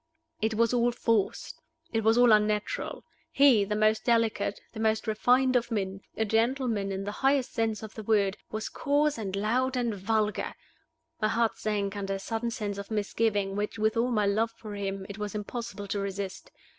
It 0.41 0.55
was 0.55 0.73
all 0.73 0.91
forced: 0.91 1.61
it 1.93 2.03
was 2.03 2.17
all 2.17 2.31
unnatural. 2.31 3.03
He, 3.31 3.63
the 3.65 3.75
most 3.75 4.03
delicate, 4.03 4.59
the 4.73 4.79
most 4.79 5.05
refined 5.05 5.55
of 5.55 5.69
men 5.69 6.01
a 6.17 6.25
gentleman 6.25 6.91
in 6.91 7.03
the 7.03 7.11
highest 7.21 7.53
sense 7.53 7.83
of 7.83 7.93
the 7.93 8.01
word 8.01 8.35
was 8.49 8.67
coarse 8.67 9.19
and 9.19 9.35
loud 9.35 9.77
and 9.77 9.93
vulgar! 9.93 10.55
My 11.21 11.27
heart 11.27 11.55
sank 11.59 11.95
under 11.95 12.15
a 12.15 12.19
sudden 12.19 12.49
sense 12.49 12.79
of 12.79 12.89
misgiving 12.89 13.55
which, 13.55 13.77
with 13.77 13.95
all 13.95 14.09
my 14.09 14.25
love 14.25 14.49
for 14.49 14.73
him, 14.73 15.05
it 15.07 15.19
was 15.19 15.35
impossible 15.35 15.85
to 15.89 15.99
resist. 15.99 16.49